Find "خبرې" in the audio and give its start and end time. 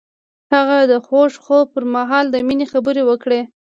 2.73-3.03